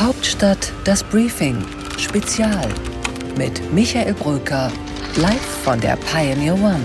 [0.00, 1.56] Hauptstadt das Briefing
[1.96, 2.68] Spezial
[3.36, 4.72] mit Michael Bröker
[5.16, 6.80] live von der Pioneer One.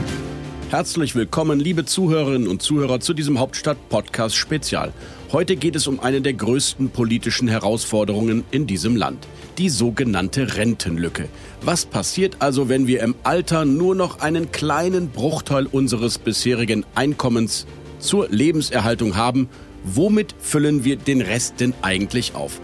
[0.69, 4.93] Herzlich willkommen, liebe Zuhörerinnen und Zuhörer, zu diesem Hauptstadt-Podcast Spezial.
[5.31, 9.25] Heute geht es um eine der größten politischen Herausforderungen in diesem Land,
[9.57, 11.27] die sogenannte Rentenlücke.
[11.61, 17.65] Was passiert also, wenn wir im Alter nur noch einen kleinen Bruchteil unseres bisherigen Einkommens
[17.99, 19.49] zur Lebenserhaltung haben?
[19.83, 22.59] Womit füllen wir den Rest denn eigentlich auf?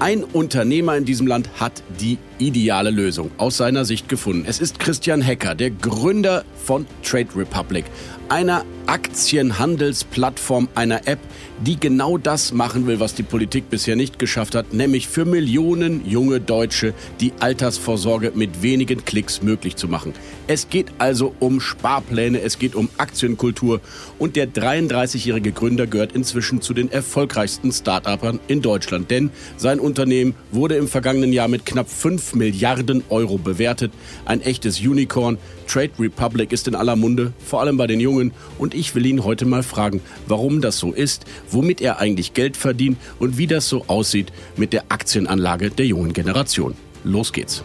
[0.00, 4.44] Ein Unternehmer in diesem Land hat die ideale Lösung aus seiner Sicht gefunden.
[4.46, 7.84] Es ist Christian Hecker, der Gründer von Trade Republic,
[8.28, 11.18] einer Aktienhandelsplattform, einer App,
[11.60, 16.08] die genau das machen will, was die Politik bisher nicht geschafft hat, nämlich für Millionen
[16.08, 20.14] junge Deutsche die Altersvorsorge mit wenigen Klicks möglich zu machen.
[20.46, 23.80] Es geht also um Sparpläne, es geht um Aktienkultur
[24.18, 30.34] und der 33-jährige Gründer gehört inzwischen zu den erfolgreichsten Start-upern in Deutschland, denn sein Unternehmen
[30.50, 33.92] wurde im vergangenen Jahr mit knapp 5 Milliarden Euro bewertet.
[34.24, 35.38] Ein echtes Unicorn.
[35.66, 39.24] Trade Republic ist in aller Munde, vor allem bei den Jungen und ich will ihn
[39.24, 43.68] heute mal fragen, warum das so ist, womit er eigentlich Geld verdient und wie das
[43.68, 46.74] so aussieht mit der Aktienanlage der jungen Generation.
[47.04, 47.62] Los geht's.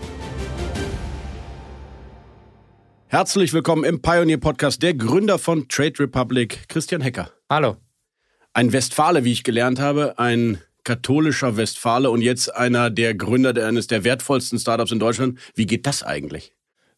[3.07, 7.29] Herzlich willkommen im Pioneer Podcast, der Gründer von Trade Republic, Christian Hecker.
[7.47, 7.77] Hallo.
[8.53, 13.87] Ein Westfale, wie ich gelernt habe, ein katholischer Westfale und jetzt einer der Gründer eines
[13.87, 15.39] der wertvollsten Startups in Deutschland.
[15.55, 16.53] Wie geht das eigentlich?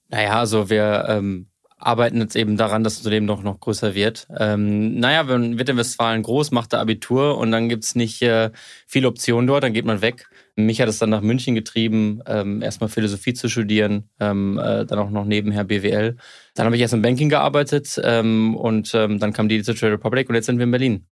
[0.10, 4.28] Naja, also wir ähm, arbeiten jetzt eben daran, dass das Unternehmen noch, noch größer wird.
[4.38, 8.52] Ähm, naja, man wird in Westfalen groß, macht da Abitur und dann gibt's nicht äh,
[8.88, 10.28] viele Optionen dort, dann geht man weg.
[10.56, 15.00] Mich hat es dann nach München getrieben, ähm, erstmal Philosophie zu studieren, ähm, äh, dann
[15.00, 16.16] auch noch nebenher BWL.
[16.56, 20.30] Dann habe ich erst im Banking gearbeitet ähm, und ähm, dann kam die Trade Republic
[20.30, 21.06] und jetzt sind wir in Berlin.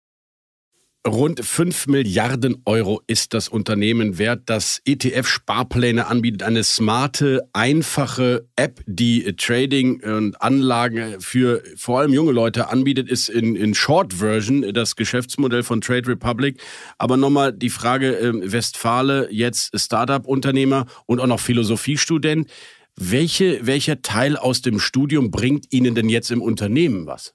[1.09, 6.43] Rund 5 Milliarden Euro ist das Unternehmen wert, das ETF-Sparpläne anbietet.
[6.43, 13.31] Eine smarte, einfache App, die Trading und Anlagen für vor allem junge Leute anbietet, ist
[13.31, 16.61] in, in Short Version das Geschäftsmodell von Trade Republic.
[16.99, 22.51] Aber nochmal die Frage, äh, Westfale, jetzt Startup-Unternehmer und auch noch Philosophiestudent.
[22.97, 27.33] Welche, welcher Teil aus dem Studium bringt Ihnen denn jetzt im Unternehmen was?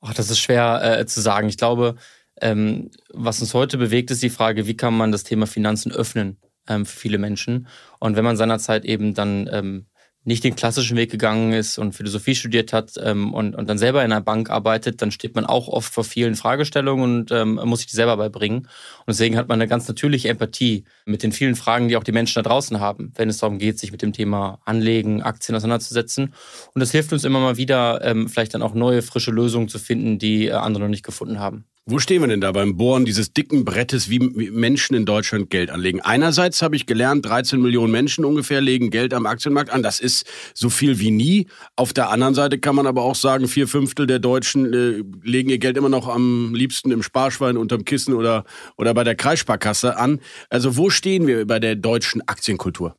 [0.00, 1.48] Ach, das ist schwer äh, zu sagen.
[1.48, 1.96] Ich glaube,
[2.40, 6.38] ähm, was uns heute bewegt, ist die Frage, wie kann man das Thema Finanzen öffnen
[6.68, 7.68] ähm, für viele Menschen?
[7.98, 9.86] Und wenn man seinerzeit eben dann ähm,
[10.28, 14.04] nicht den klassischen Weg gegangen ist und Philosophie studiert hat ähm, und, und dann selber
[14.04, 17.80] in einer Bank arbeitet, dann steht man auch oft vor vielen Fragestellungen und ähm, muss
[17.80, 18.58] sich die selber beibringen.
[18.58, 18.68] Und
[19.08, 22.42] deswegen hat man eine ganz natürliche Empathie mit den vielen Fragen, die auch die Menschen
[22.42, 26.34] da draußen haben, wenn es darum geht, sich mit dem Thema Anlegen, Aktien auseinanderzusetzen.
[26.74, 29.78] Und das hilft uns immer mal wieder, ähm, vielleicht dann auch neue, frische Lösungen zu
[29.78, 31.64] finden, die äh, andere noch nicht gefunden haben.
[31.90, 35.70] Wo stehen wir denn da beim Bohren dieses dicken Brettes, wie Menschen in Deutschland Geld
[35.70, 36.02] anlegen?
[36.02, 39.82] Einerseits habe ich gelernt, 13 Millionen Menschen ungefähr legen Geld am Aktienmarkt an.
[39.82, 41.46] Das ist so viel wie nie.
[41.76, 45.48] Auf der anderen Seite kann man aber auch sagen, vier Fünftel der Deutschen äh, legen
[45.48, 48.44] ihr Geld immer noch am liebsten im Sparschwein, unterm Kissen oder,
[48.76, 50.20] oder bei der Kreissparkasse an.
[50.50, 52.96] Also wo stehen wir bei der deutschen Aktienkultur?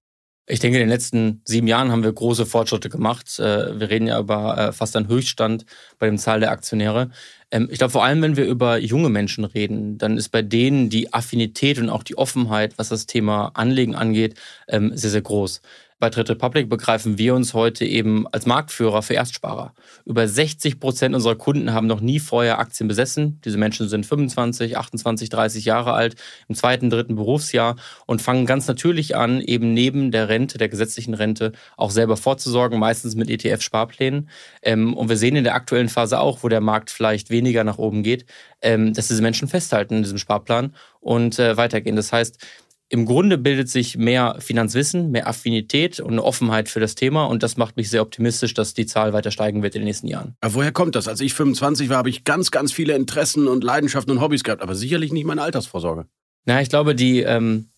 [0.51, 3.37] Ich denke, in den letzten sieben Jahren haben wir große Fortschritte gemacht.
[3.37, 5.65] Äh, wir reden ja über äh, fast einen Höchststand
[5.99, 7.11] bei dem Zahl der Aktionäre.
[7.51, 10.89] Ähm, ich glaube, vor allem, wenn wir über junge Menschen reden, dann ist bei denen
[10.89, 14.35] die Affinität und auch die Offenheit, was das Thema Anlegen angeht,
[14.67, 15.61] ähm, sehr, sehr groß.
[15.99, 19.73] Bei Trade Republic begreifen wir uns heute eben als Marktführer für Erstsparer.
[20.05, 23.41] Über 60 Prozent unserer Kunden haben noch nie vorher Aktien besessen.
[23.43, 26.15] Diese Menschen sind 25, 28, 30 Jahre alt,
[26.47, 31.15] im zweiten, dritten Berufsjahr und fangen ganz natürlich an, eben neben der Rente, der gesetzlichen
[31.15, 34.29] Rente, auch selber vorzusorgen, meistens mit ETF-Sparplänen.
[34.61, 37.77] Ähm, und wir sehen in der aktuellen Phase auch, wo der Markt vielleicht weniger nach
[37.77, 38.25] oben geht,
[38.61, 41.97] ähm, dass diese Menschen festhalten in diesem Sparplan und äh, weitergehen.
[41.97, 42.37] Das heißt,
[42.89, 47.43] im Grunde bildet sich mehr Finanzwissen, mehr Affinität und eine Offenheit für das Thema und
[47.43, 50.35] das macht mich sehr optimistisch, dass die Zahl weiter steigen wird in den nächsten Jahren.
[50.41, 51.07] Aber woher kommt das?
[51.07, 54.63] Als ich 25 war, habe ich ganz, ganz viele Interessen und Leidenschaften und Hobbys gehabt,
[54.63, 56.07] aber sicherlich nicht meine Altersvorsorge.
[56.45, 57.69] Na, ich glaube, die ähm,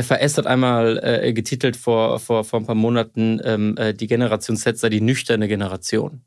[0.00, 4.56] FAS hat einmal äh, getitelt vor, vor, vor ein paar Monaten, ähm, äh, die Generation
[4.56, 6.22] Z sei die nüchterne Generation.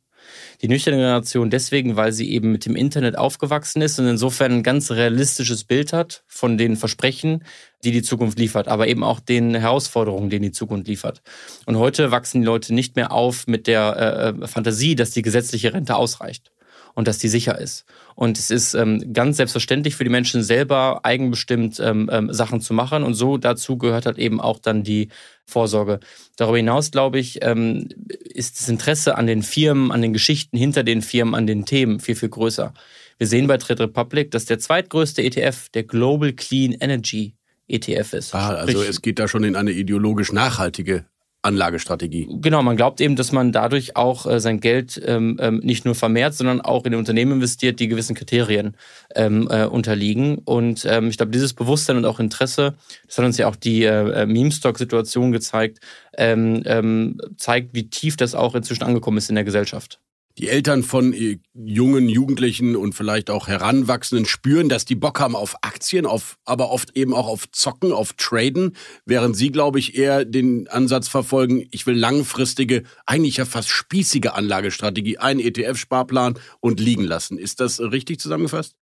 [0.61, 4.63] Die nüchterne Generation deswegen, weil sie eben mit dem Internet aufgewachsen ist und insofern ein
[4.63, 7.43] ganz realistisches Bild hat von den Versprechen,
[7.83, 11.21] die die Zukunft liefert, aber eben auch den Herausforderungen, die die Zukunft liefert.
[11.65, 15.73] Und heute wachsen die Leute nicht mehr auf mit der äh, Fantasie, dass die gesetzliche
[15.73, 16.51] Rente ausreicht
[16.95, 17.85] und dass die sicher ist.
[18.15, 22.73] Und es ist ähm, ganz selbstverständlich für die Menschen selber eigenbestimmt ähm, ähm, Sachen zu
[22.73, 23.03] machen.
[23.03, 25.09] Und so dazu gehört halt eben auch dann die
[25.45, 25.99] Vorsorge.
[26.37, 30.83] Darüber hinaus, glaube ich, ähm, ist das Interesse an den Firmen, an den Geschichten hinter
[30.83, 32.73] den Firmen, an den Themen viel, viel größer.
[33.17, 37.35] Wir sehen bei Trade Republic, dass der zweitgrößte ETF, der Global Clean Energy
[37.67, 38.35] ETF ist.
[38.35, 41.05] Ah, also Sprich, es geht da schon in eine ideologisch nachhaltige
[41.45, 42.27] Anlagestrategie.
[42.41, 45.95] Genau, man glaubt eben, dass man dadurch auch äh, sein Geld ähm, ähm, nicht nur
[45.95, 48.75] vermehrt, sondern auch in Unternehmen investiert, die gewissen Kriterien
[49.15, 50.39] ähm, äh, unterliegen.
[50.39, 52.75] Und ähm, ich glaube, dieses Bewusstsein und auch Interesse,
[53.05, 55.79] das hat uns ja auch die äh, äh Meme-Stock-Situation gezeigt,
[56.17, 59.99] ähm, zeigt, wie tief das auch inzwischen angekommen ist in der Gesellschaft
[60.37, 65.35] die Eltern von äh, jungen Jugendlichen und vielleicht auch Heranwachsenden spüren, dass die Bock haben
[65.35, 69.97] auf Aktien, auf, aber oft eben auch auf Zocken, auf Traden, während sie, glaube ich,
[69.97, 76.79] eher den Ansatz verfolgen, ich will langfristige, eigentlich ja fast spießige Anlagestrategie, einen ETF-Sparplan und
[76.79, 77.37] liegen lassen.
[77.37, 78.75] Ist das richtig zusammengefasst?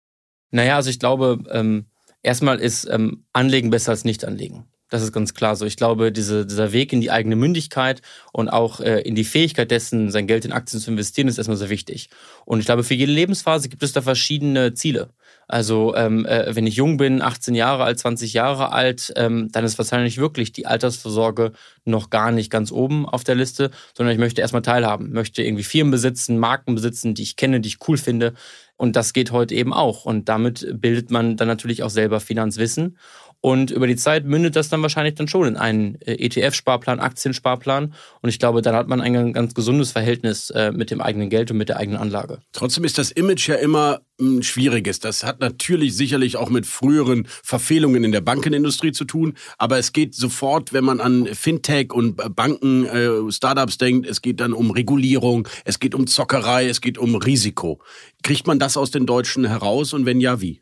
[0.53, 1.87] Naja, also ich glaube, ähm,
[2.23, 4.67] erstmal ist ähm, Anlegen besser als nicht anlegen.
[4.91, 5.65] Das ist ganz klar so.
[5.65, 8.03] Ich glaube, diese, dieser Weg in die eigene Mündigkeit
[8.33, 11.57] und auch äh, in die Fähigkeit dessen, sein Geld in Aktien zu investieren, ist erstmal
[11.57, 12.11] sehr wichtig.
[12.45, 15.11] Und ich glaube, für jede Lebensphase gibt es da verschiedene Ziele.
[15.47, 19.65] Also ähm, äh, wenn ich jung bin, 18 Jahre alt, 20 Jahre alt, ähm, dann
[19.65, 21.53] ist wahrscheinlich wirklich die Altersvorsorge
[21.85, 25.65] noch gar nicht ganz oben auf der Liste, sondern ich möchte erstmal teilhaben, möchte irgendwie
[25.65, 28.35] Firmen besitzen, Marken besitzen, die ich kenne, die ich cool finde.
[28.81, 30.06] Und das geht heute eben auch.
[30.06, 32.97] Und damit bildet man dann natürlich auch selber Finanzwissen.
[33.43, 37.93] Und über die Zeit mündet das dann wahrscheinlich dann schon in einen äh, ETF-Sparplan, Aktiensparplan.
[38.23, 41.50] Und ich glaube, dann hat man ein ganz gesundes Verhältnis äh, mit dem eigenen Geld
[41.50, 42.38] und mit der eigenen Anlage.
[42.53, 45.00] Trotzdem ist das Image ja immer ein schwieriges.
[45.00, 49.34] Das hat natürlich sicherlich auch mit früheren Verfehlungen in der Bankenindustrie zu tun.
[49.58, 54.40] Aber es geht sofort, wenn man an Fintech und Banken, äh, Startups denkt, es geht
[54.40, 57.81] dann um Regulierung, es geht um Zockerei, es geht um Risiko.
[58.22, 60.61] Kriegt man das aus den Deutschen heraus und wenn ja, wie?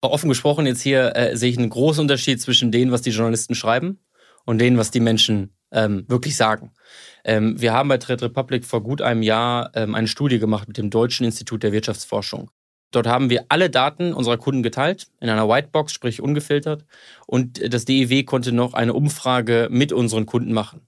[0.00, 3.54] Offen gesprochen, jetzt hier äh, sehe ich einen großen Unterschied zwischen dem, was die Journalisten
[3.54, 4.00] schreiben
[4.44, 6.72] und dem, was die Menschen ähm, wirklich sagen.
[7.24, 10.76] Ähm, wir haben bei Trade Republic vor gut einem Jahr ähm, eine Studie gemacht mit
[10.76, 12.50] dem Deutschen Institut der Wirtschaftsforschung.
[12.92, 16.84] Dort haben wir alle Daten unserer Kunden geteilt, in einer Whitebox, sprich ungefiltert.
[17.26, 20.82] Und das DEW konnte noch eine Umfrage mit unseren Kunden machen.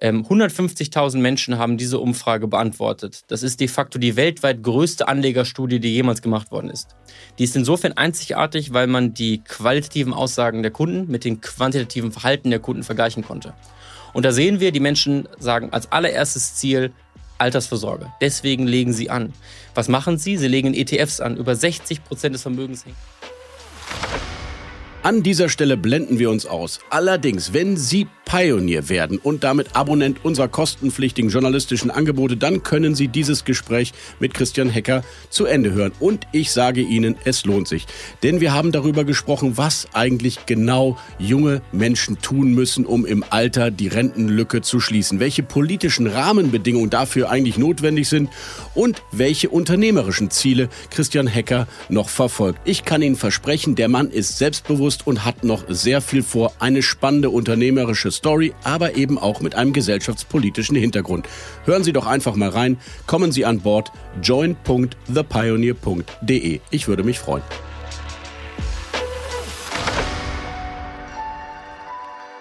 [0.00, 3.22] 150.000 ähm, Menschen haben diese Umfrage beantwortet.
[3.28, 6.96] Das ist de facto die weltweit größte Anlegerstudie, die jemals gemacht worden ist.
[7.38, 12.50] Die ist insofern einzigartig, weil man die qualitativen Aussagen der Kunden mit dem quantitativen Verhalten
[12.50, 13.54] der Kunden vergleichen konnte.
[14.12, 16.92] Und da sehen wir, die Menschen sagen als allererstes Ziel
[17.38, 18.12] Altersvorsorge.
[18.20, 19.32] Deswegen legen sie an.
[19.74, 20.36] Was machen sie?
[20.36, 21.36] Sie legen ETFs an.
[21.36, 22.96] Über 60 Prozent des Vermögens hängen.
[25.02, 26.78] An dieser Stelle blenden wir uns aus.
[26.88, 33.08] Allerdings, wenn Sie Pioneer werden und damit Abonnent unserer kostenpflichtigen journalistischen Angebote, dann können Sie
[33.08, 35.92] dieses Gespräch mit Christian Hecker zu Ende hören.
[36.00, 37.86] Und ich sage Ihnen, es lohnt sich.
[38.22, 43.70] Denn wir haben darüber gesprochen, was eigentlich genau junge Menschen tun müssen, um im Alter
[43.70, 45.20] die Rentenlücke zu schließen.
[45.20, 48.30] Welche politischen Rahmenbedingungen dafür eigentlich notwendig sind
[48.74, 52.60] und welche unternehmerischen Ziele Christian Hecker noch verfolgt.
[52.64, 56.54] Ich kann Ihnen versprechen, der Mann ist selbstbewusst und hat noch sehr viel vor.
[56.60, 61.26] Eine spannende unternehmerische Story, aber eben auch mit einem gesellschaftspolitischen Hintergrund.
[61.64, 62.78] Hören Sie doch einfach mal rein.
[63.08, 63.90] Kommen Sie an Bord
[64.22, 66.60] join.thepioneer.de.
[66.70, 67.42] Ich würde mich freuen.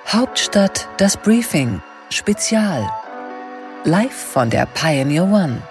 [0.07, 1.81] Hauptstadt das Briefing
[2.12, 2.88] Spezial.
[3.83, 5.63] Live von der Pioneer One.